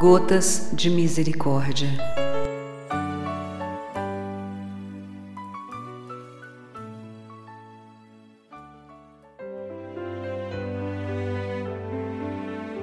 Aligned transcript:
Gotas 0.00 0.70
de 0.72 0.90
Misericórdia. 0.90 1.88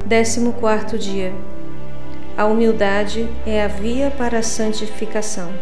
Décimo 0.06 0.52
quarto 0.52 0.98
dia. 0.98 1.34
A 2.36 2.43
humildade 2.48 3.29
é 3.47 3.64
a 3.64 3.70
via 3.70 4.11
para 4.11 4.39
a 4.39 4.43
santificação. 4.43 5.54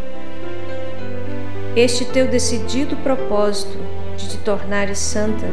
Este 1.76 2.04
teu 2.04 2.26
decidido 2.26 2.96
propósito 2.96 3.78
de 4.16 4.28
te 4.28 4.38
tornares 4.38 4.98
santa 4.98 5.46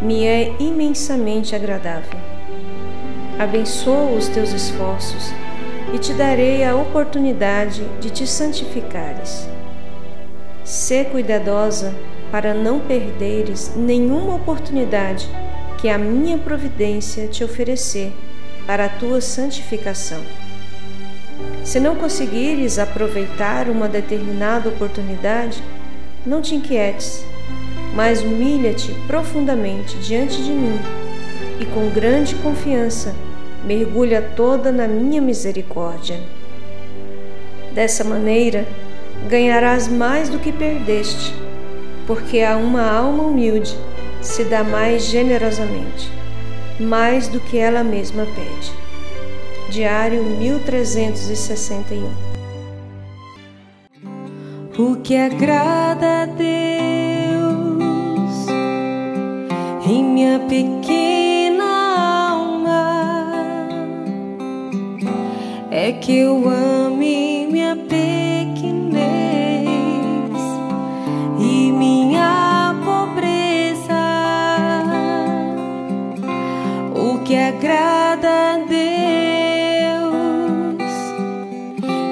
me 0.00 0.24
é 0.24 0.56
imensamente 0.58 1.54
agradável. 1.54 2.37
Abençoo 3.38 4.16
os 4.16 4.26
teus 4.26 4.52
esforços 4.52 5.32
e 5.94 5.98
te 5.98 6.12
darei 6.12 6.64
a 6.64 6.74
oportunidade 6.74 7.84
de 8.00 8.10
te 8.10 8.26
santificares. 8.26 9.48
Sê 10.64 11.04
cuidadosa 11.04 11.94
para 12.32 12.52
não 12.52 12.80
perderes 12.80 13.74
nenhuma 13.76 14.34
oportunidade 14.34 15.30
que 15.80 15.88
a 15.88 15.96
minha 15.96 16.36
providência 16.36 17.28
te 17.28 17.44
oferecer 17.44 18.12
para 18.66 18.86
a 18.86 18.88
tua 18.88 19.20
santificação. 19.20 20.20
Se 21.62 21.78
não 21.78 21.94
conseguires 21.94 22.76
aproveitar 22.76 23.68
uma 23.68 23.88
determinada 23.88 24.68
oportunidade, 24.68 25.62
não 26.26 26.42
te 26.42 26.56
inquietes, 26.56 27.24
mas 27.94 28.20
humilha-te 28.20 28.92
profundamente 29.06 29.96
diante 29.98 30.42
de 30.42 30.50
mim 30.50 30.76
e 31.60 31.66
com 31.66 31.88
grande 31.90 32.34
confiança 32.34 33.14
mergulha 33.64 34.22
toda 34.36 34.70
na 34.70 34.86
minha 34.86 35.20
misericórdia. 35.20 36.20
Dessa 37.72 38.04
maneira, 38.04 38.66
ganharás 39.28 39.88
mais 39.88 40.28
do 40.28 40.38
que 40.38 40.52
perdeste, 40.52 41.34
porque 42.06 42.40
a 42.40 42.56
uma 42.56 42.90
alma 42.90 43.24
humilde 43.24 43.76
se 44.20 44.44
dá 44.44 44.64
mais 44.64 45.04
generosamente, 45.04 46.10
mais 46.80 47.28
do 47.28 47.40
que 47.40 47.58
ela 47.58 47.84
mesma 47.84 48.26
pede. 48.26 48.72
Diário 49.70 50.24
1361 50.24 52.10
O 54.78 54.96
que 54.96 55.16
agrada 55.16 56.22
a 56.22 56.26
Deus 56.26 56.48
em 59.86 60.04
minha 60.04 60.40
pequena 60.40 61.17
é 65.88 65.92
que 65.92 66.18
eu 66.18 66.46
ame 66.46 67.46
minha 67.50 67.74
pequenez 67.74 68.60
e 71.40 71.72
minha 71.72 72.74
pobreza. 72.84 73.94
O 76.94 77.20
que 77.24 77.34
agrada 77.34 78.28
a 78.28 78.58
Deus 78.68 78.92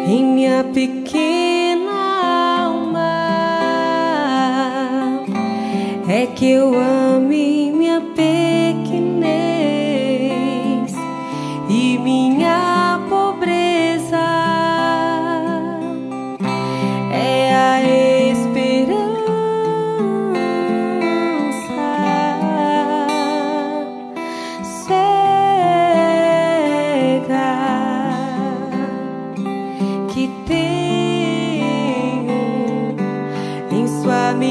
em 0.09 0.25
minha 0.25 0.65
pequena 0.73 1.93
alma 2.63 3.13
é 6.09 6.25
que 6.35 6.51
eu 6.51 6.81
ame 6.81 7.66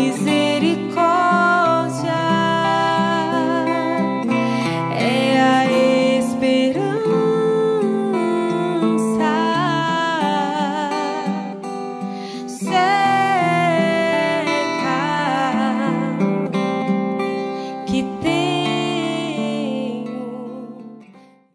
misericórdia. 0.05 1.14